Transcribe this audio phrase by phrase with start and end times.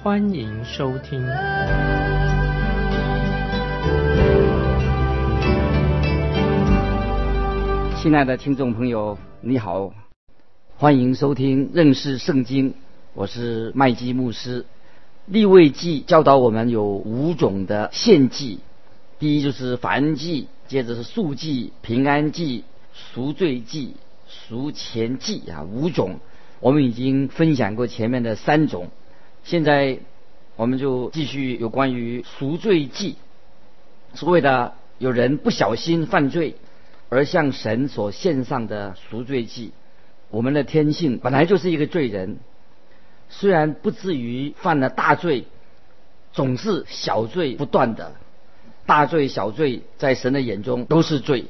[0.00, 1.20] 欢迎收听。
[8.00, 9.92] 亲爱的听众朋友，你好。
[10.76, 12.74] 欢迎收听认识圣经，
[13.12, 14.66] 我是麦基牧师。
[15.26, 18.60] 立位记教导我们有五种的献祭，
[19.18, 22.62] 第一就是燔祭，接着是素祭、平安祭、
[22.94, 23.96] 赎罪祭、
[24.28, 26.20] 赎钱祭啊，五种。
[26.60, 28.90] 我们已经分享过前面的三种，
[29.48, 30.00] 现在
[30.56, 33.16] 我们就继续有关于赎罪祭，
[34.12, 36.56] 所谓的有人不小心犯罪
[37.08, 39.72] 而向神所献上的赎罪祭。
[40.28, 42.40] 我们的天性本来就是一个罪人，
[43.30, 45.46] 虽然不至于犯了大罪，
[46.34, 48.16] 总是小罪不断的，
[48.84, 51.46] 大罪小罪在神的眼中都是罪，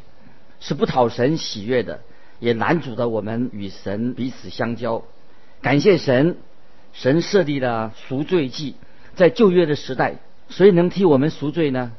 [0.61, 1.99] 是不讨神喜悦的，
[2.39, 5.03] 也难阻着我们与神彼此相交。
[5.63, 6.37] 感谢神，
[7.01, 8.75] 神设立了赎罪祭，
[9.15, 10.17] 在旧约的时代，
[10.49, 11.93] 谁能替我们赎罪呢？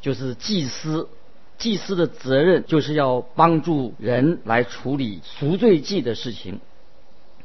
[0.00, 1.10] 就是祭司。
[1.58, 6.60] 祭司的责任就是要帮助人来处理赎罪祭的事情。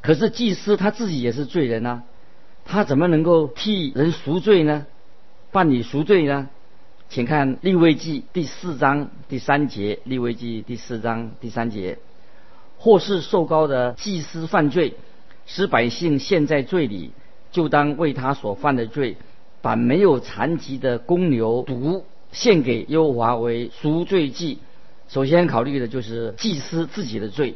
[0.01, 2.03] 可是祭司他自己也是罪人啊，
[2.63, 4.85] 他怎么能够替人赎罪呢？
[5.51, 6.47] 办理赎罪呢？
[7.09, 11.97] 请看立位记第四章第三节，立位记第四章第三节，
[12.77, 14.95] 或是受高的祭司犯罪，
[15.45, 17.11] 使百姓陷在罪里，
[17.51, 19.17] 就当为他所犯的罪，
[19.61, 22.03] 把没有残疾的公牛犊。
[22.31, 24.59] 献给耶和华为赎罪祭，
[25.09, 27.55] 首先考虑的就是祭司自己的罪，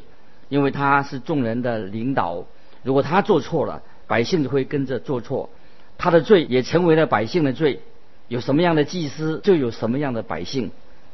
[0.49, 2.43] 因为他是众人的领导。
[2.83, 5.49] 如果他做错了，百姓就会跟着做错，
[5.97, 7.79] 他的罪也成为了百姓的罪。
[8.27, 10.71] 有什么样的祭司，就有什么样的百姓。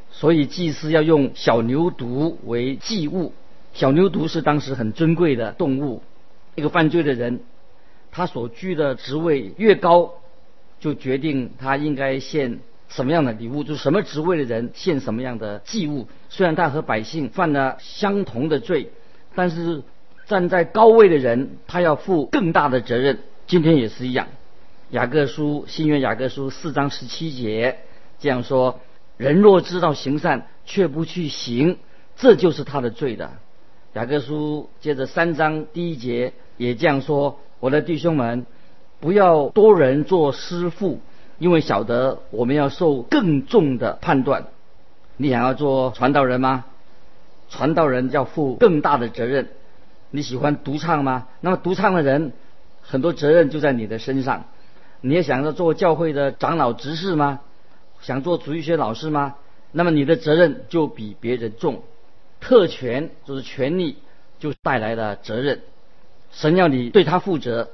[0.10, 3.32] 所以祭司要用小牛犊为祭物。
[3.74, 6.02] 小牛犊是当时很尊贵的动物。
[6.56, 7.42] 一个犯罪的人，
[8.12, 10.14] 他所居的职位越高，
[10.80, 12.60] 就决定他应该献。
[12.90, 16.10] 什么样的礼物，就是什么职位的人献什么样的祭物。
[16.28, 18.92] 虽然他和百姓犯了相同的罪，
[19.34, 19.82] 但是
[20.26, 23.20] 站在高位的人，他要负更大的责任。
[23.48, 24.28] 今天也是一样。
[24.90, 27.80] 雅各书新约雅各书四章十七节
[28.20, 28.82] 这样说：
[29.16, 31.78] 人若知道行善，却不去行，
[32.18, 33.32] 这就是他的罪的。
[33.94, 38.46] 雅各书接着三章第一节也这样说：我的弟兄们，
[39.02, 41.00] 不要多人做师傅。
[41.40, 44.46] 因为晓得我们要受更重的判断，
[45.18, 46.66] 你想要做传道人吗？
[47.50, 49.50] 传道人要负更大的责任。
[50.12, 51.28] 你喜欢独唱吗？
[51.42, 52.32] 那么独唱的人
[52.82, 54.46] 很多责任就在你的身上。
[55.02, 57.42] 你也想要做教会的长老执事吗？
[58.02, 59.36] 想做主义学老师吗？
[59.74, 61.82] 那么你的责任就比别人重。
[62.42, 63.96] 特权就是权利，
[64.40, 65.62] 就带来了责任。
[66.34, 67.70] 神要你对他负责。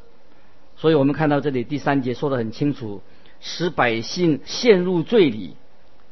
[0.76, 3.02] 所以我们看到这里第三节说的很清楚。
[3.40, 5.56] 使百姓陷入罪里，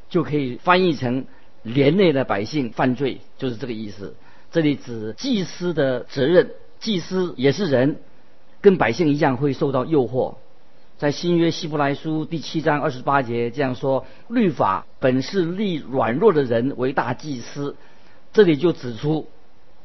[0.10, 1.26] 就可以翻译成
[1.64, 4.16] 连累的百姓犯罪，就是这个意思。
[4.52, 7.98] 这里指祭司的责任，祭司也是人，
[8.62, 10.36] 跟百姓一样会受到诱惑。
[11.00, 17.76] 在新约希伯来书第七章二十八节这样说：律法本是立软弱的人为大祭司。
[18.36, 19.30] 这里就指出，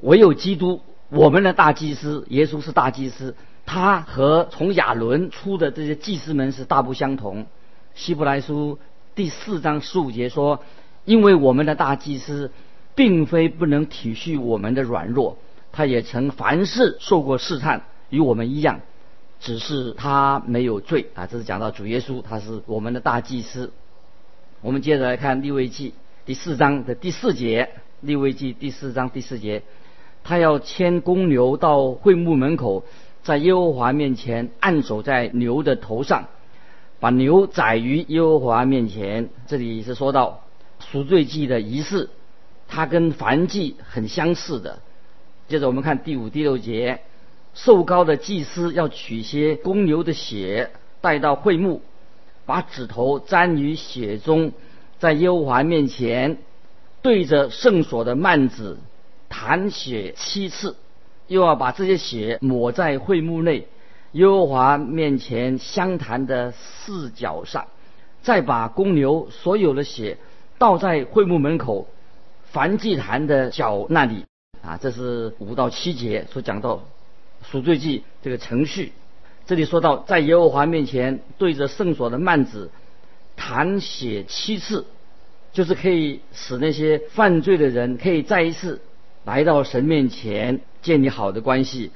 [0.01, 3.37] 唯有基督，我们的大祭司，耶稣是大祭司。
[3.65, 7.47] 他和从亚伦出的这些祭司们是大不相同。
[7.95, 8.81] 希伯来书
[9.15, 10.65] 第四章十五节说
[11.07, 12.51] ：“因为我们的大祭司，
[12.97, 15.39] 并非不能体恤我们的软弱，
[15.71, 18.81] 他也曾凡事受过试探，与我们一样，
[19.39, 23.73] 只是他没有罪啊。”这是讲到主耶稣，他是我们的大祭司。
[24.61, 25.95] 我们接着来看利未记
[26.27, 27.71] 第四章的第四节，
[28.01, 29.63] 利未记第四章第四节，
[30.25, 32.85] 他要牵公牛到会幕门口。
[33.23, 36.29] 在耶和华面前按手在牛的头上，
[36.99, 39.29] 把牛宰于耶和华面前。
[39.47, 40.41] 这里是说到
[40.79, 42.09] 赎罪祭的仪式，
[42.67, 44.79] 它跟燔祭很相似的。
[45.49, 47.01] 接着我们看第五、第六节，
[47.53, 50.71] 瘦高的祭司要取些公牛的血
[51.03, 51.83] 带到会幕，
[52.47, 54.53] 把指头沾于血中，
[54.99, 56.39] 在耶和华面前
[57.03, 58.79] 对着圣所的幔子
[59.29, 60.77] 弹血七次。
[61.29, 63.69] 又要把这些血抹在会幕内
[64.13, 67.69] 耶和华面前香坛的四角上，
[68.21, 70.19] 再把公牛所有的血
[70.59, 71.87] 倒在会幕门口
[72.53, 74.25] 燔祭坛的脚那里。
[74.61, 76.83] 啊，这是五到七节所讲到
[77.49, 78.93] 赎罪祭这个程序。
[79.47, 82.73] 这里说到，在耶和华面前对着圣所的幔子
[83.37, 84.85] 弹血七次，
[85.53, 88.81] 就是可以使那些犯罪的人可以再一次
[89.25, 91.91] 来到神面前建立好的关系。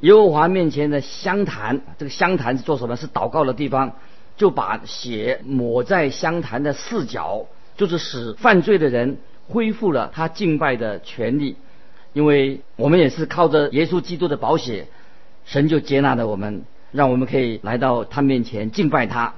[0.00, 2.96] 耶和华面前的香坛，这个香坛是做什么？
[2.96, 3.92] 是祷告的地方，
[4.36, 9.18] 就把血抹在香坛的四角，就是使犯罪的人
[9.48, 11.56] 恢复了他敬拜的权利。
[12.12, 14.88] 因为我们也是靠着耶稣基督的宝血，
[15.46, 19.34] 神就接纳了我们，让我们可以来到他面前敬拜他。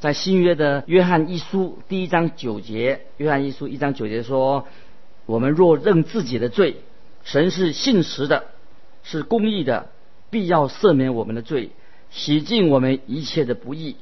[0.00, 4.68] 在新约的约翰一书第一章九节，约翰一书一章九节说
[5.26, 6.76] ：“我们若认自己的罪，
[7.24, 8.44] 神是信实的，
[9.02, 9.90] 是公义的，
[10.30, 11.70] 必要赦免我们的罪，
[12.10, 13.96] 洗净我们一切的不义。”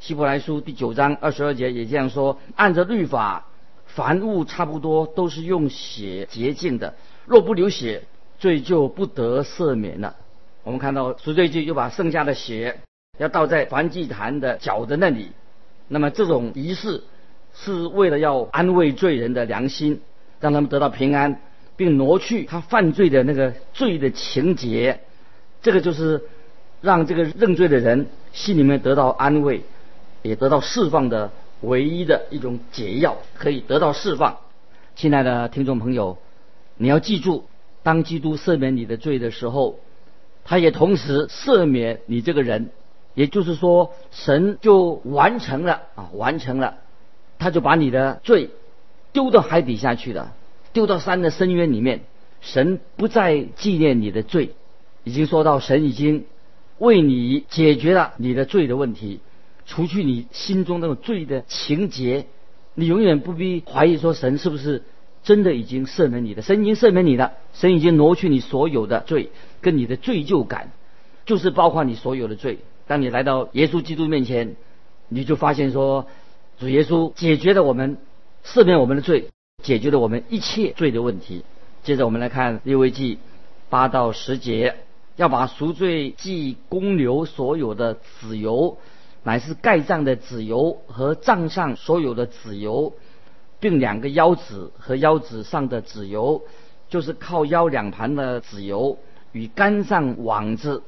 [0.00, 3.46] 希伯来书第九章二十二节也这样说：“按着律法，
[3.86, 8.02] 凡物差不多都是用血洁净的。”若不流血，
[8.38, 10.16] 罪就不得赦免了。
[10.62, 12.80] 我们看到赎罪祭就把剩下的血
[13.18, 15.32] 要倒在燔祭坛的脚的那里。
[15.88, 17.02] 那么这种仪式
[17.54, 20.00] 是为了要安慰罪人的良心，
[20.40, 21.40] 让他们得到平安，
[21.76, 25.00] 并挪去他犯罪的那个罪的情节。
[25.60, 26.22] 这个就是
[26.80, 29.62] 让这个认罪的人心里面得到安慰，
[30.22, 31.30] 也得到释放的
[31.60, 34.38] 唯一的一种解药，可以得到释放。
[34.94, 36.16] 亲爱的听众朋友。
[36.80, 37.44] 你要记住，
[37.82, 39.80] 当基督赦免你的罪的时候，
[40.44, 42.70] 他也同时赦免你这个人。
[43.18, 46.76] 也就是说，神就完成了啊，完成了，
[47.40, 48.50] 他就把你的罪
[49.12, 50.36] 丢到海底下去了，
[50.72, 52.02] 丢到山的深渊里面。
[52.40, 54.50] 神不再纪念你的罪，
[55.02, 56.26] 已经说到神已经
[56.78, 59.18] 为你解决了你的罪的问题，
[59.66, 62.26] 除去你心中那种罪的情节，
[62.74, 64.84] 你永远不必怀疑说神是不是。
[65.24, 69.30] 真的已经赦免你的，神已经赦免你了，神已经挪去你所有的罪，
[69.60, 70.70] 跟你的罪疚感，
[71.28, 72.58] 就是包括你所有的罪。
[72.86, 74.56] 当你来到耶稣基督面前，
[75.08, 76.06] 你就发现说，
[76.58, 77.98] 主耶稣解决了我们，
[78.42, 79.28] 赦免我们的罪，
[79.62, 81.44] 解决了我们一切罪的问题。
[81.82, 83.18] 接着我们来看利未记
[83.68, 84.76] 八到十节，
[85.16, 88.78] 要把赎罪祭公牛所有的子油，
[89.22, 92.94] 乃是盖账的子油和账上所有的子油。
[93.60, 96.42] 并两个腰子和腰子上的子油，
[96.88, 98.96] 就是靠腰两盘的子油，
[99.32, 100.84] 与杆上网子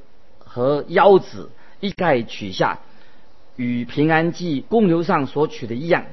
[0.53, 1.49] 和腰子
[1.79, 2.79] 一概取下，
[3.55, 6.03] 与平安祭公牛上所取的一样。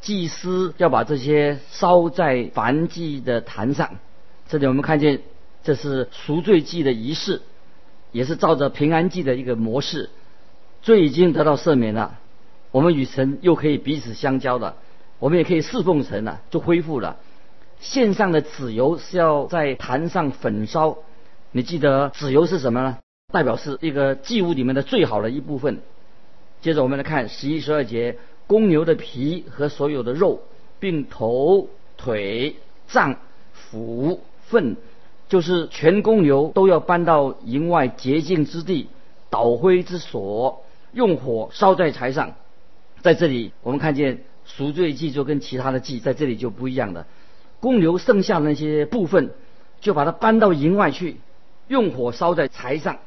[0.00, 3.96] 祭司要把这些烧在燔祭的坛上。
[4.48, 5.22] 这里我们看见，
[5.64, 7.42] 这是赎罪祭的仪式，
[8.12, 10.08] 也是照着平安祭的一个模式。
[10.82, 12.16] 罪已经得到赦免了，
[12.70, 14.76] 我们与神又可以彼此相交了。
[15.18, 17.16] 我们也可以侍奉神了，就恢复了。
[17.80, 20.96] 线上的籽油是要在坛上焚烧。
[21.50, 22.98] 你记得籽油是什么呢？
[23.32, 25.80] 代表是一个祭物里面的最好的一部分。
[26.60, 30.42] 接着我们来看十一、十二节：公牛的皮和所有的肉，
[30.78, 32.56] 并头、腿、
[32.86, 33.16] 脏、
[33.70, 34.76] 腑、粪，
[35.28, 38.88] 就是全公牛都要搬到营外洁净之地，
[39.30, 42.34] 捣灰之所，用火烧在柴上。
[43.00, 44.24] 在这里，我们看见。
[44.46, 47.06] 赎罪祭就跟其他的祭在这里就不一样的，
[47.60, 49.30] 公牛剩下的那些部分，
[49.80, 51.18] 就把它搬到营外去，
[51.68, 52.98] 用火烧在柴上。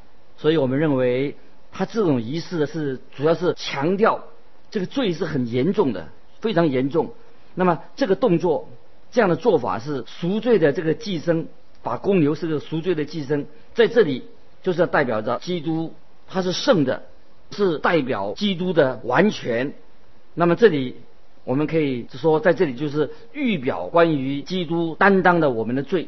[0.43, 1.37] 所以我们认为，
[1.71, 4.25] 他这种仪式是主要是强调
[4.69, 6.09] 这个罪是很严重的，
[6.41, 7.13] 非常严重。
[7.55, 8.67] 那么这个动作，
[9.09, 11.45] 这样的做法是赎罪的这个祭牲，
[11.81, 14.25] 把公牛是个赎罪的祭牲，在这里
[14.61, 15.93] 就是要代表着基督
[16.27, 17.03] 他是圣的，
[17.51, 19.73] 是代表基督的完全。
[20.33, 20.97] 那么这里。
[21.45, 26.07] 我们可以说，在这里就是预表关于基督担当的我们的罪，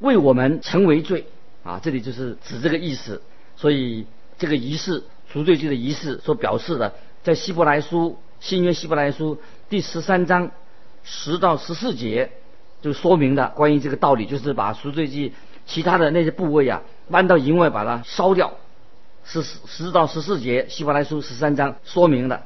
[0.00, 1.24] 为我们成为罪
[1.62, 1.80] 啊！
[1.82, 3.22] 这里就是指这个意思。
[3.56, 4.06] 所以
[4.38, 10.50] 这个仪式赎罪祭的仪式所表示的，在希伯来书新约希伯来书第十三章
[11.02, 12.30] 十到十四节
[12.82, 15.32] 就说明的关于这个道理，就是把赎罪祭
[15.66, 18.54] 其他的那些部位啊搬到营外把它烧掉。
[19.24, 22.44] 十十到十四节希伯来书十三章说明了，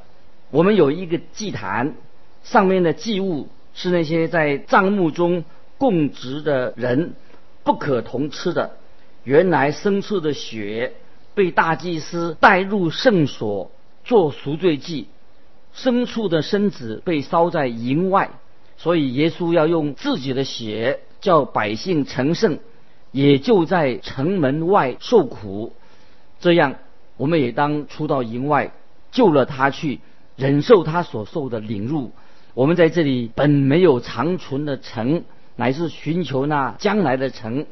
[0.49, 1.93] 我们有一个祭坛。
[2.43, 5.45] 上面的祭物是那些在帐幕中
[5.77, 7.13] 供职的人
[7.63, 8.77] 不可同吃的。
[9.23, 10.93] 原来牲畜的血
[11.33, 13.71] 被大祭司带入圣所
[14.03, 15.07] 做赎罪祭，
[15.75, 18.31] 牲畜的身子被烧在营外，
[18.77, 22.59] 所以耶稣要用自己的血叫百姓成圣，
[23.11, 25.73] 也就在城门外受苦。
[26.39, 26.75] 这样，
[27.17, 28.71] 我们也当出到营外
[29.11, 29.99] 救了他去。
[30.37, 32.13] 忍受他所受的凌辱。
[32.55, 35.23] 我们在这里本没有长存的城，
[35.55, 37.67] 乃是寻求那将来的城。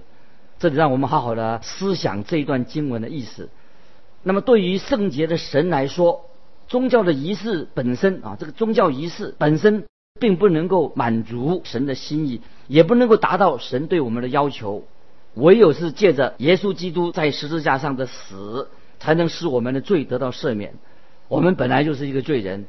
[0.60, 3.50] 这里让我们好好的思想这一段经文的意思。
[4.24, 6.26] 那么，对于圣洁的神来说，
[6.68, 9.86] 宗教的仪式本身啊，这个宗教仪式本身
[10.20, 14.84] 并不能够满足神的心意，也不能够达到神对我们的要求。
[15.36, 18.68] 唯有是借着耶稣基督在十字架上的死，
[19.00, 20.74] 才能使我们的罪得到赦免。
[21.30, 22.66] 我们本来就是一个罪人，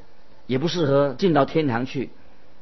[0.47, 2.11] 也不适合进到天堂去。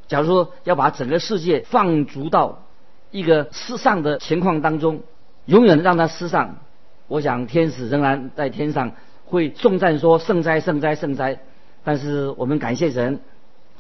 [0.07, 2.65] 假如说要把整个世界放逐到
[3.11, 5.03] 一个世上的情况当中，
[5.49, 6.59] 永远让他失上，
[7.07, 8.93] 我想天使仍然在天上
[9.25, 11.41] 会颂赞说圣哉圣哉圣哉。
[11.83, 13.21] 但是我们感谢神，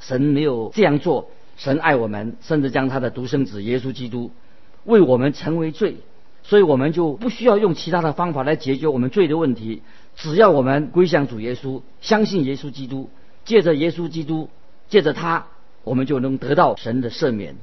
[0.00, 4.30] 神没有这样做，神爱我们，甚至将他的独生子耶稣基督
[4.84, 5.96] 为我们成为罪，
[6.42, 9.82] 所以我们就不需要用其他的方法来解决我们罪的问题。
[10.16, 13.10] 只要我们归向主耶稣，相信耶稣基督，
[13.44, 14.48] 借着耶稣基督，
[14.88, 15.48] 借着他，
[15.84, 17.56] 我们就能得到神的赦免，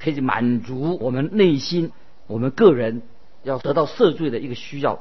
[0.00, 1.92] 可以满足我们内心
[2.26, 3.02] 我们个人。
[3.44, 5.00] 要得到赦罪的一个需要，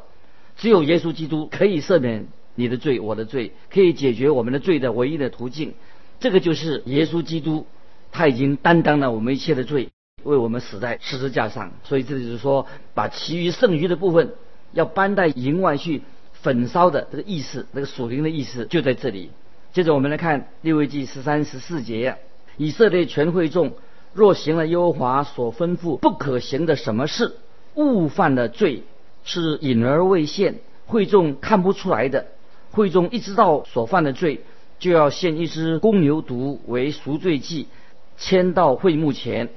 [0.55, 5.73] 只有耶稣基督可以赦免你的罪，我的罪，可以解决我们的罪的唯一的途径。
[6.19, 7.65] 这个就是耶稣基督，
[8.11, 9.89] 他已经担当了我们一切的罪，
[10.23, 11.71] 为我们死在十字架上。
[11.83, 14.33] 所以这就是说，把其余剩余的部分
[14.71, 19.31] 要搬到营外去焚烧的这个意思，那个属灵的意思就在这里。
[19.73, 22.17] 接着我们来看六位记十三十四节：
[22.57, 23.73] 以色列全会众
[24.13, 27.33] 若行了耶和华所吩咐不可行的什么事。
[27.75, 28.83] 误犯的罪
[29.23, 32.27] 是隐而未现，会众看不出来的。
[32.71, 34.41] 会众一知道所犯的罪，
[34.79, 37.67] 就要献一只公牛犊为赎罪祭，
[38.17, 39.49] 牵到会幕前。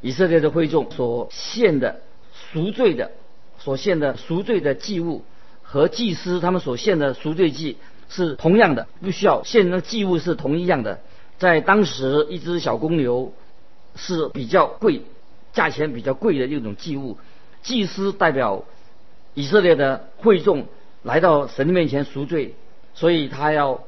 [0.00, 2.00] 以色列的会众所献的
[2.32, 3.12] 赎罪的、
[3.58, 5.22] 所献的赎罪的祭物，
[5.62, 7.76] 和祭司他们所献的赎罪祭
[8.08, 11.00] 是同样的，不需要献的祭物是同一样的。
[11.38, 13.32] 在当时，一只小公牛
[13.94, 15.02] 是比较贵、
[15.52, 17.16] 价钱比较贵的一种祭物。
[17.66, 18.62] 祭司代表
[19.34, 20.68] 以色列的会众
[21.02, 22.54] 来到神面前赎罪，
[22.94, 23.82] 所以他要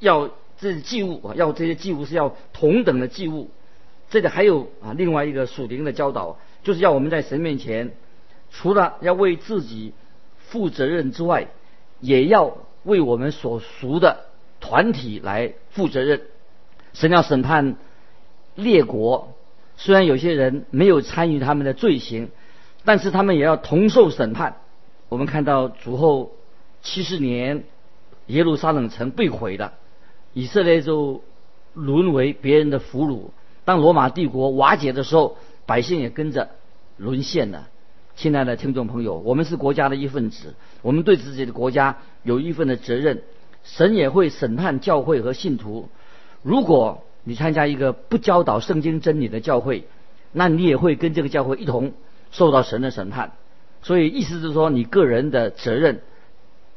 [0.00, 3.50] 要这祭物啊，要这些祭物是要同等的祭物。
[4.10, 7.92] 这里还有啊，另外一个属灵的教导，就是要我们在神面前，
[8.50, 9.92] 除了要为自己
[10.38, 11.46] 负责任之外，
[12.00, 14.26] 也要为我们所属的
[14.58, 16.22] 团体来负责任。
[16.94, 17.76] 神要审判
[18.56, 19.32] 列国，
[19.76, 22.28] 虽然有些人没有参与他们的罪行。
[22.84, 24.56] 但是他们也要同受审判。
[25.08, 26.32] 我们看到主后
[26.82, 27.64] 七十年，
[28.26, 29.74] 耶路撒冷城被毁了，
[30.32, 31.22] 以色列就
[31.72, 33.30] 沦为别人的俘虏。
[33.64, 35.36] 当罗马帝国瓦解的时候，
[35.66, 36.50] 百姓也跟着
[36.96, 37.68] 沦陷了。
[38.16, 43.22] 亲爱的听众朋友，我们是国家的一份子，我们对自己的国家有一份的责任。
[43.64, 45.88] 神也会审判教会和信徒。
[46.42, 49.84] 如果你参加一个不教导圣经真理的教会，
[50.32, 51.94] 那你也会跟这个教会一同。
[52.34, 53.30] 受到神的审判，
[53.80, 56.00] 所以意思是说，你个人的责任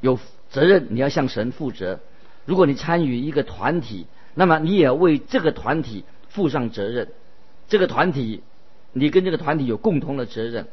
[0.01, 0.19] 有
[0.51, 1.99] 责任，你要向神负责。
[2.45, 7.09] 如果你参与一个团体，那么你也为这个团体负上责任。
[7.67, 8.43] 这个团体，
[8.93, 10.67] 你跟这个团体有共同的责任。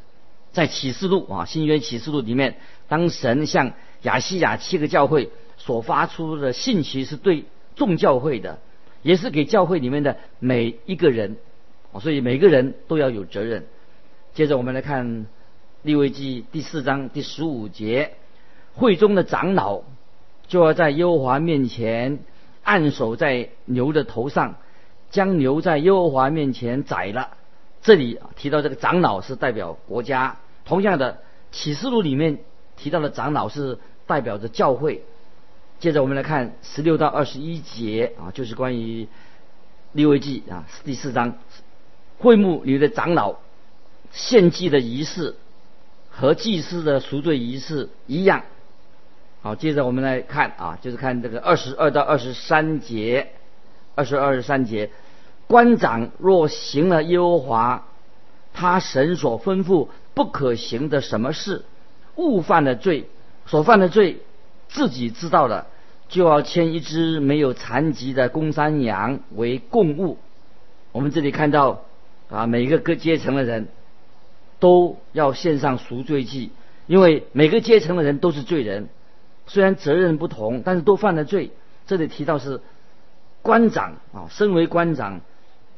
[0.51, 3.73] 在启示录啊，新约启示录里面，当神向
[4.03, 8.59] 亚西亚七个教会所发出的信息，是对众教会的，
[9.01, 11.37] 也是给教会里面的每一个人。
[11.99, 13.65] 所以每个人都要有责任。
[14.35, 15.27] 接着我们来看
[15.81, 18.15] 利未记第四章第十五节，
[18.73, 19.83] 会中的长老
[20.45, 22.19] 就要在耶和华面前
[22.61, 24.55] 按手在牛的头上，
[25.09, 27.29] 将牛在耶和华面前宰了。
[27.81, 31.21] 这里提到这个长老是代表国家，同样的
[31.53, 32.39] 启示录里面
[32.75, 35.05] 提到的长老是代表着教会。
[35.79, 39.07] 接着我们来看十六到二十一节啊，就是关于
[39.93, 41.37] 利未记啊第四章
[42.17, 43.37] 会幕里的长老。
[44.15, 45.35] 献祭的仪式
[46.09, 48.43] 和祭司的赎罪仪式一样。
[49.41, 53.27] 好，接着我们来看啊，就是看这个二十二到二十三节，
[53.93, 54.89] 二十二十三节，
[55.47, 57.87] 官长若行了耶和华
[58.53, 61.65] 他神所吩咐不可行的什么事，
[62.15, 63.09] 误犯了罪，
[63.45, 64.21] 所犯的罪
[64.69, 65.67] 自己知道了，
[66.07, 70.17] 就要牵一只没有残疾的公山羊为供物。
[70.93, 71.81] 我们这里看到
[72.29, 73.67] 啊，每一个各阶层的人。
[74.65, 76.49] 都要献上赎罪祭，
[76.87, 78.89] 因为每个阶层的人都是罪人，
[79.45, 81.51] 虽然责任不同，但是都犯了罪。
[81.85, 82.61] 这里提到是
[83.43, 85.21] 官长啊，身为官长，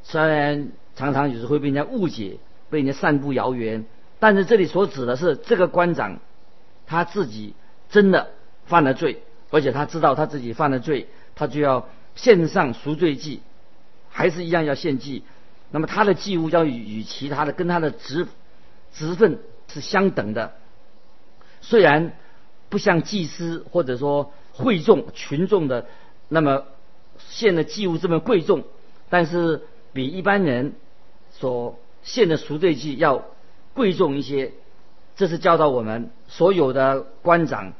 [0.02, 2.38] 虽然常常有时会被人家误解，
[2.70, 3.84] 被人家散布谣言，
[4.20, 6.20] 但是这里所指的是这个官长
[6.86, 7.52] 他自己
[7.90, 8.30] 真的
[8.64, 13.42] 犯了罪，而且他知道他自己犯了罪，他就要献上赎罪祭，
[14.08, 15.24] 还是一样要献祭。
[15.70, 18.26] 那么他的祭物要与其他的跟他的职
[18.92, 20.52] 职分是相等的，
[21.60, 22.12] 虽然
[22.68, 25.86] 不像祭司或者说会众群众的
[26.28, 26.64] 那么
[27.18, 28.64] 献的祭物这么贵重，
[29.08, 30.74] 但是比一般人
[31.30, 33.24] 所献的赎罪祭要
[33.74, 34.52] 贵重一些。
[35.16, 37.72] 这是教导我们所有的官长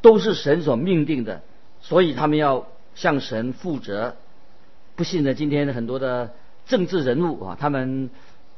[0.00, 1.42] 都是神所命定的，
[1.80, 4.16] 所以他们要向神负责。
[4.96, 6.32] 不信的今天很多的。
[6.64, 8.08] 政治人物啊，他们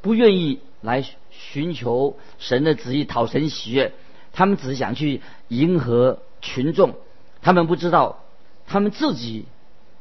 [0.03, 3.93] 不愿意来寻求神的旨意，讨神喜悦。
[4.33, 6.95] 他们只想去迎合群众。
[7.43, 8.23] 他们不知道，
[8.67, 9.47] 他们自己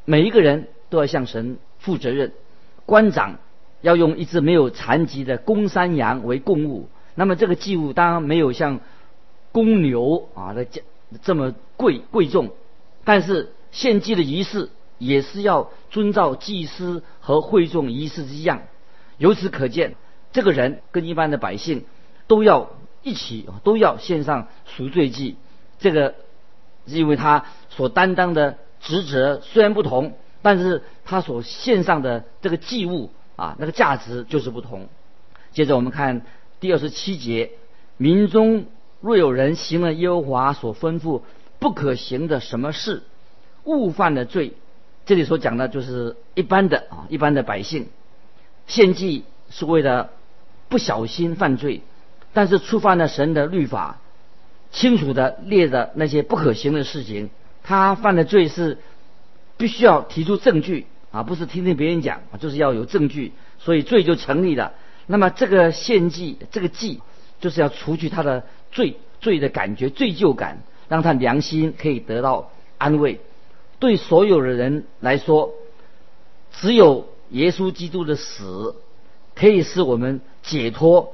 [0.05, 2.33] 每一个人都要向神负责任。
[2.85, 3.39] 官长
[3.81, 8.81] 要用一只没有残疾的公山羊为供物，那么这个祭物当然没有像
[9.51, 10.83] 公牛啊的这
[11.23, 12.51] 这么贵贵重，
[13.03, 14.69] 但是献祭的仪式。
[14.99, 18.61] 也是要遵照祭司和会众仪式一样，
[19.17, 19.95] 由此可见，
[20.33, 21.85] 这个人跟一般的百姓
[22.27, 22.71] 都要
[23.01, 25.37] 一起都要献上赎罪祭。
[25.79, 26.15] 这个
[26.85, 34.89] 因为他所担当的职责虽然不同，但是他所献上的这个祭物啊，那个价值就是不同。
[35.53, 36.25] 接着我们看
[36.59, 37.51] 第二十七节：
[37.97, 38.65] 民中
[39.01, 41.21] 若有人行了耶和华所吩咐
[41.59, 43.03] 不可行的什么事，
[43.63, 44.53] 误犯了罪。
[45.05, 47.89] 这里所讲的就是一般的啊，一般的百姓
[48.67, 50.11] 献祭是为了
[50.69, 51.81] 不小心犯罪，
[52.33, 53.99] 但是触犯了神的律法，
[54.71, 57.29] 清楚的列的那些不可行的事情，
[57.63, 58.79] 他犯的罪是
[59.57, 64.73] 必须要提出证据啊，不是听听别人讲，就是要有证据，所以罪就成立了。
[65.05, 67.01] 那么这个献祭，这个祭
[67.39, 73.19] 就是要除去他的罪罪的感觉、罪疚感，让他良心可以得到安慰。
[73.79, 75.53] 对所有的人来说，
[76.53, 78.75] 只有耶稣基督的死
[79.35, 81.13] 可以使我们解脱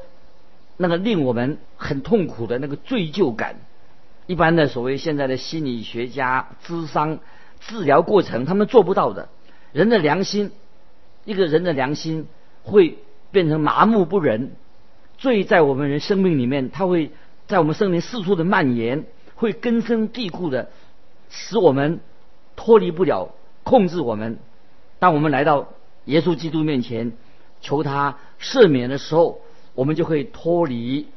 [0.77, 3.57] 那个令我们很痛苦的那个罪疚感。
[4.27, 7.19] 一般的所谓现在的心理学家、智商
[7.59, 9.29] 治疗过程，他们做不到的。
[9.71, 10.51] 人的良心，
[11.25, 12.27] 一个人的良心
[12.63, 12.97] 会
[13.31, 14.51] 变成麻木不仁。
[15.17, 17.11] 罪在我们人生命里面，它会
[17.47, 19.05] 在我们生命四处的蔓延，
[19.35, 20.69] 会根深蒂固的
[21.29, 21.99] 使我们。
[22.61, 24.37] 脱离不了控制我们。
[24.99, 25.69] 当我们来到
[26.03, 27.13] 耶稣基督面前
[27.61, 29.41] 求他赦免的时候，
[29.75, 31.07] 我们就会脱离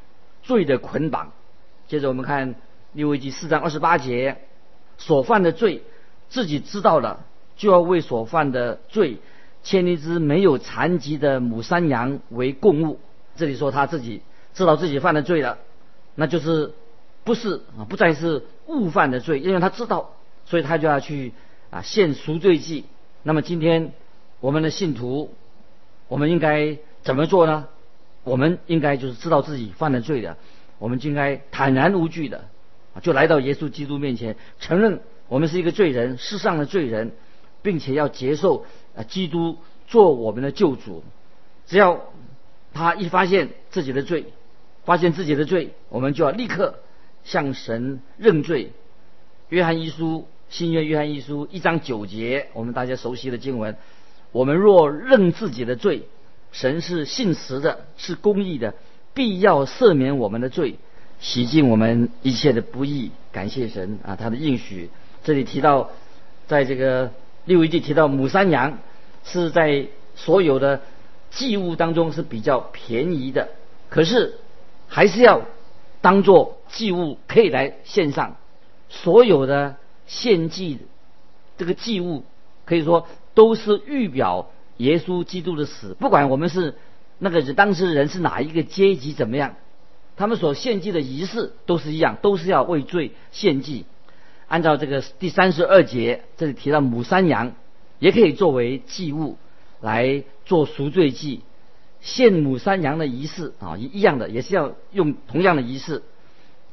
[0.42, 1.33] 罪的捆绑。
[1.88, 2.55] 接着我们看
[2.92, 4.38] 利未记四章二十八节，
[4.98, 5.83] 所犯的罪
[6.28, 7.24] 自己知道了，
[7.57, 9.18] 就要为所犯的罪
[9.62, 12.98] 牵一只没有残疾的母山羊为供物。
[13.37, 14.22] 这里说他自己
[14.55, 15.59] 知道自己犯的罪了，
[16.14, 16.74] 那就是
[17.24, 20.11] 不是啊，不再是误犯的罪，因为他知道。
[20.44, 21.33] 所以他就要去
[21.70, 22.85] 啊献赎罪祭。
[23.22, 23.92] 那么今天
[24.40, 25.33] 我们的信徒，
[26.12, 27.68] 我们应该怎么做呢？
[28.22, 30.37] 我们应该就是知道自己犯了罪的，
[30.79, 32.44] 我们就应该坦然无惧的，
[33.01, 37.12] 就来到耶稣基督面前，承认我们是一个罪人，世上的罪人，
[37.62, 41.03] 并且要接受啊基督做我们的救主。
[41.66, 42.03] 只要
[42.75, 44.27] 他一发现自己的罪，
[44.85, 46.75] 发现自己的罪，我们就要立刻
[47.25, 48.72] 向神认罪。
[49.48, 50.27] 约翰一书。
[50.51, 53.75] 新约约翰一书一章九节，我们大家熟悉的经文：
[54.33, 56.03] 我们若认自己的罪，
[56.51, 58.75] 神是信实的，是公义的，
[59.14, 60.79] 必要赦免我们的罪，
[61.21, 63.12] 洗净我们一切的不义。
[63.31, 64.90] 感谢神啊，他的应许。
[65.23, 65.90] 这里提到，
[66.49, 67.12] 在这个
[67.45, 68.79] 六一记提到母山羊
[69.25, 70.81] 是在所有的
[71.31, 73.49] 祭物当中是比较便宜的，
[73.88, 74.38] 可是
[74.88, 75.42] 还是要
[76.01, 78.37] 当做祭物可以来献上
[78.88, 79.77] 所有的。
[80.05, 80.79] 献祭
[81.57, 82.25] 这个祭物，
[82.66, 85.95] 可以说都是预表耶稣基督的死。
[85.99, 86.77] 不管我们是
[87.18, 89.55] 那个当时人是哪一个阶级怎么样，
[90.16, 93.87] 他们所献祭的仪式都是一样，都是要为罪献祭。
[94.49, 97.53] 按照这个第三十二节，这里提到母山羊
[97.99, 99.38] 也可以作为祭物
[99.81, 101.40] 来做赎罪祭。
[102.01, 106.03] 献母山羊的仪式啊，一样的也是要用同样的仪式。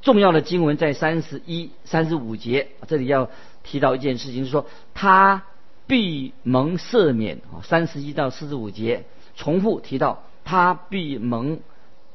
[0.01, 3.29] 重要的经文在三十一、三十五节，这里要
[3.63, 5.43] 提到一件事情，是说他
[5.89, 7.59] 必蒙赦免啊。
[7.63, 9.03] 三十一到四十五节
[9.35, 11.59] 重复提到他必蒙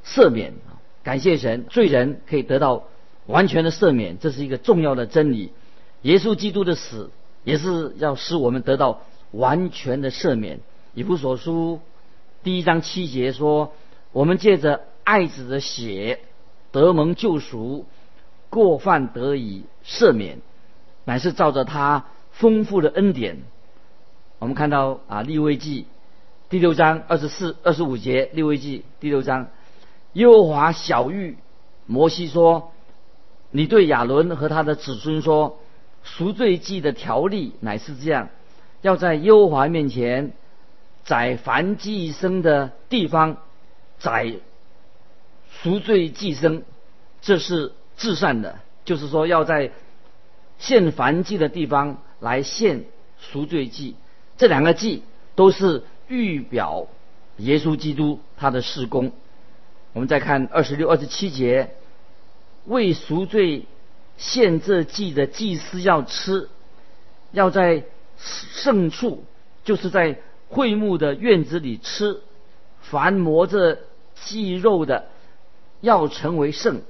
[0.06, 0.80] 赦免啊。
[1.02, 2.84] 感谢神，罪人可以得到
[3.26, 5.52] 完全的赦免，这是一个重要的真理。
[6.00, 7.10] 耶稣基督的死
[7.42, 10.60] 也是要使我们得到完全的赦免。
[10.94, 11.80] 以弗所书
[12.42, 13.72] 第一章七节说
[14.12, 16.20] ：“我们借着爱子的血。”
[16.72, 17.87] 得蒙救赎，
[18.50, 20.38] 过犯得以赦免，
[21.04, 23.42] 乃是照着他丰富的恩典，
[24.44, 25.87] 我们看到啊，立位记
[26.50, 29.48] 第六章二十四、二十五节，立位记第六章，
[30.12, 31.38] 耶和华小玉
[31.87, 32.70] 摩西说
[33.50, 35.59] ：“你对亚伦和他的子孙说，
[36.02, 38.28] 赎罪祭的条例乃是这样，
[38.83, 40.35] 要在耶和华面前
[41.07, 43.38] 宰凡祭牲的地方
[43.98, 44.35] 宰
[45.62, 46.64] 赎罪祭牲，
[47.22, 48.59] 这是至善的。
[48.85, 49.72] 就是说，要在
[50.59, 52.85] 献燔祭的地方来献
[53.18, 53.96] 赎罪祭。
[54.44, 55.02] 这两个祭
[55.37, 56.87] 都是预表
[57.38, 59.11] 耶稣基督他的事工。
[59.94, 61.70] 我们再看二十六、二十七节，
[62.66, 63.64] 为赎罪
[64.18, 66.50] 献这祭的祭司要吃，
[67.33, 67.85] 要在
[68.18, 69.24] 圣处，
[69.64, 70.18] 就是在
[70.50, 72.20] 会幕的院子里吃。
[72.83, 73.78] 凡磨着
[74.14, 75.07] 祭肉的。
[75.80, 76.83] 要成为圣，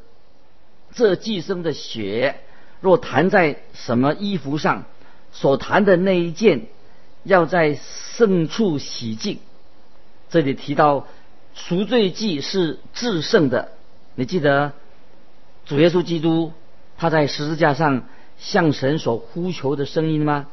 [0.92, 2.40] 这寄生的血
[2.80, 4.86] 若弹在什么衣服上，
[5.30, 6.66] 所弹的那一件
[7.24, 9.38] 要在圣处洗净。
[10.30, 11.06] 这里提到
[11.54, 13.72] 赎罪祭是至圣的，
[14.14, 14.72] 你记得
[15.66, 16.52] 主耶稣基督
[16.96, 18.04] 他在十字架上
[18.38, 20.46] 向神所呼求的声音吗？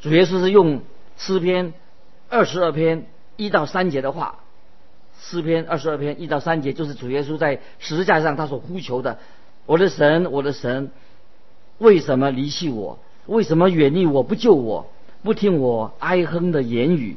[0.00, 0.82] 主耶稣是用
[1.16, 1.72] 诗篇
[2.28, 3.06] 二十二篇
[3.36, 4.40] 一到三节的话。
[5.18, 9.18] 诗篇二十二篇一到三节，就是主耶稣在十字架上他所呼求的
[9.64, 10.90] ：“我的神，我的神，
[11.78, 12.98] 为什么离弃我？
[13.24, 14.90] 为什么远离我不救我？
[15.26, 17.16] 不听我哀哼的言语？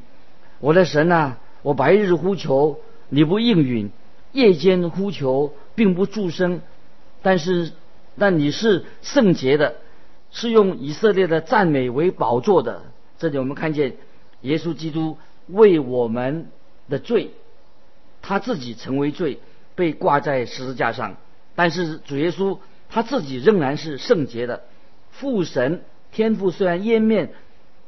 [0.59, 3.91] 我的神啊，我白日呼求你不应允，
[4.31, 6.61] 夜间呼求并不助声。
[7.21, 7.71] 但是，
[8.17, 9.75] 但你是圣洁的，
[10.31, 12.81] 是用以色列的赞美为宝座的。
[13.19, 13.97] 这里我们看见
[14.41, 16.47] 耶稣基督为我们
[16.89, 17.29] 的罪。”
[18.23, 19.39] 他自己成为罪，
[19.75, 21.15] 被挂在十字架上。
[21.55, 22.57] 但是主耶稣
[22.89, 24.63] 他自己仍然是圣洁的。
[25.11, 27.33] 父神天父虽然湮面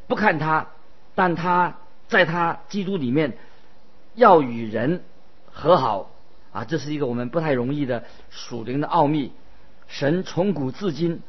[0.08, 0.68] 不看他，
[1.16, 3.38] 但他在他基督里面
[4.16, 5.04] 要与人
[5.46, 6.12] 和好
[6.52, 6.66] 啊！
[6.66, 9.32] 这是一个我们不太容易的属灵的奥秘。
[9.88, 11.22] 神从古至今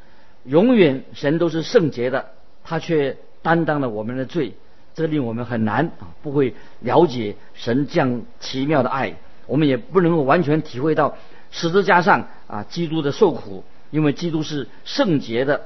[0.45, 2.31] 永远神都是圣洁的，
[2.65, 4.55] 他却担当了我们的罪。
[4.95, 11.17] 这令我们很难啊，不会了解神这样奇妙的爱，我们也不能够完全体会到
[11.51, 15.63] 十字架上啊基督的受苦，因为基督是圣洁的，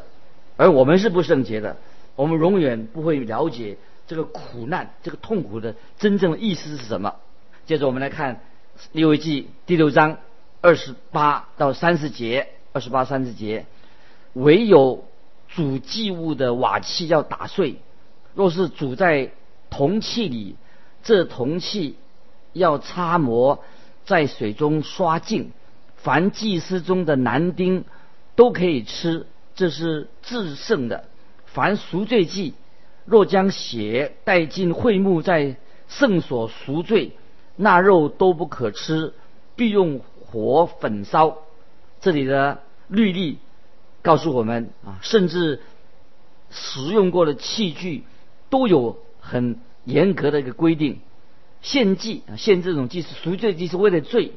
[0.56, 1.76] 而我们是不圣洁的，
[2.16, 3.76] 我们永远不会了解
[4.06, 7.16] 这个苦难、这个痛苦的真正的意思是什么。
[7.66, 8.40] 接着我们来看
[8.92, 10.18] 利未记第六章
[10.60, 13.66] 二十八到三十节，二十八三十节，
[14.32, 15.04] 唯有
[15.48, 17.76] 主祭物的瓦器要打碎。
[18.34, 19.32] 若是煮在
[19.70, 20.56] 铜器里，
[21.02, 21.96] 这铜器
[22.52, 23.62] 要擦磨，
[24.04, 25.52] 在水中刷净。
[25.96, 27.84] 凡祭司中的男丁
[28.36, 31.04] 都可以吃，这是制胜的。
[31.56, 32.52] 凡赎罪祭，
[33.06, 35.56] 若将血带进会幕，在
[35.88, 37.12] 圣所赎罪，
[37.56, 39.14] 那肉都不可吃，
[39.54, 41.38] 必用火焚烧。
[42.02, 43.38] 这里的律例
[44.02, 45.62] 告诉我们啊，甚至
[46.50, 48.04] 使用过的器具。
[48.48, 51.00] 都有很严格的一个规定，
[51.62, 54.34] 献祭啊，献这种祭是赎罪祭，是为了罪。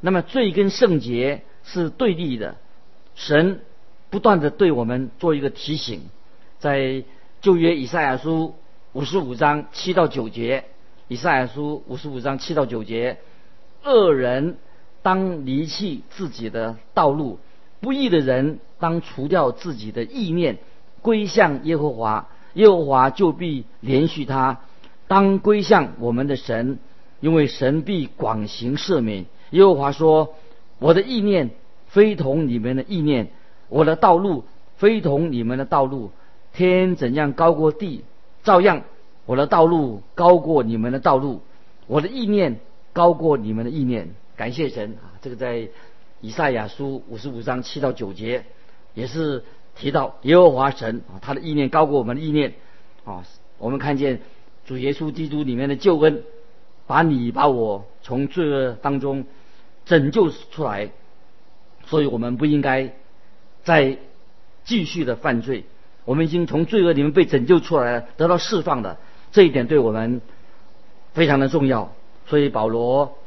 [0.00, 2.56] 那么罪跟圣洁是对立的。
[3.14, 3.60] 神
[4.10, 6.02] 不断的对我们做一个提醒，
[6.62, 7.02] 在
[7.40, 8.54] 旧约以赛亚书
[8.92, 10.62] 五十五章七到九节，
[11.08, 13.18] 以赛亚书五十五章七到九节，
[13.82, 14.58] 恶人
[15.02, 17.40] 当离弃自己的道路，
[17.80, 20.58] 不义的人当除掉自己的意念，
[21.00, 22.28] 归向耶和华。
[22.54, 24.60] 耶和华就必连续他，
[25.08, 26.78] 当归向我们的神，
[27.18, 29.26] 因为神必广行赦免。
[29.50, 30.34] 耶和华说
[30.78, 31.50] ：“我的意念
[31.88, 33.32] 非同你们的意念，
[33.68, 34.44] 我的道路
[34.76, 36.12] 非同你们的道路。
[36.52, 38.04] 天怎样高过地，
[38.42, 38.84] 照样
[39.26, 41.42] 我的道路高过你们的道路，
[41.86, 42.60] 我的意念
[42.92, 45.16] 高过你们的意念。”感谢神啊！
[45.20, 45.68] 这个在
[46.20, 48.44] 以赛亚书五十五章七到九节
[48.94, 49.44] 也是。
[49.74, 52.52] 提到耶和华神啊，他的意念高过我们的意念
[53.06, 53.24] 啊。
[53.56, 54.20] 我们看见
[54.66, 56.24] 主耶稣基督里面的救恩，
[56.86, 59.24] 把你把我从罪恶当中
[59.86, 60.90] 拯救出来，
[61.86, 62.92] 所以我们不应该
[63.64, 63.96] 再
[64.62, 65.64] 继续的犯罪。
[66.04, 68.98] 我们已经从罪恶里面被拯救出来了，得到释放的
[69.32, 70.20] 这一点对我们
[71.12, 71.92] 非常的重要。
[72.26, 73.18] 所以保罗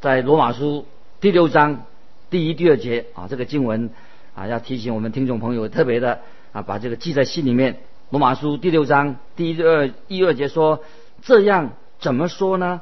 [0.00, 0.86] 在罗马书
[1.20, 1.84] 第六章
[2.30, 3.90] 第一、第二节啊，这个经文。
[4.36, 6.18] 啊，要提醒我们听众朋友特别的
[6.50, 7.76] 啊，把这个记在心里面。
[8.10, 10.80] 罗马书第六章第一二一二节说
[11.22, 12.80] ：“这样怎么说呢？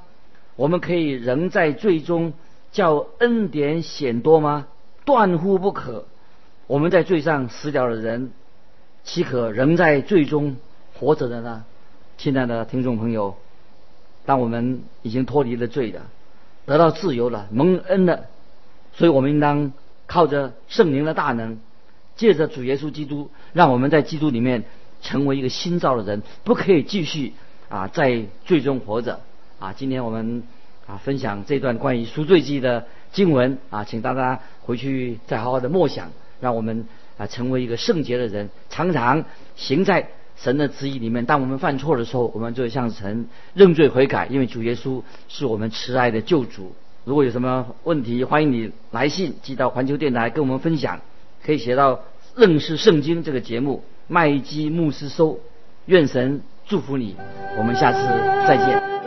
[0.57, 2.33] 我们可以仍在最终
[2.71, 4.67] 叫恩典显多吗？
[5.05, 6.07] 断乎不可。
[6.67, 8.33] 我们在罪上死掉的人，
[9.05, 10.57] 岂可仍在最终
[10.99, 11.65] 活着的呢？
[12.19, 13.37] 亲爱的听众朋友，
[14.25, 16.03] 当我们已经脱离了罪的，
[16.67, 18.27] 得到自由了，蒙恩了，
[18.95, 19.73] 所以我们应当
[20.07, 21.59] 靠着圣灵的大能，
[22.15, 24.63] 借着主耶稣基督，让我们在基督里面
[25.01, 27.33] 成为一个新造的人，不可以继续
[27.69, 29.19] 啊在罪中活着
[29.59, 29.73] 啊。
[29.73, 30.45] 今天我们
[30.87, 36.87] 啊分享这段关于赎罪记的经文啊，请大家回去再好好的默想，让我们
[37.23, 39.25] 啊成为一个圣洁的人，常常
[39.57, 40.09] 行在。
[40.35, 46.73] 神的旨意里面，当我们犯错的时候，我们就向神认罪悔改，因为主耶稣是我们慈爱的救主。
[47.05, 51.01] 如果有什么问题，欢迎你来信寄到环球电台跟我们分享，
[51.45, 52.01] 可以写到
[52.35, 55.39] 认识圣经这个节目，麦基牧师收。
[55.87, 57.15] 愿神祝福你，
[57.57, 57.99] 我们下次
[58.49, 59.02] 再见。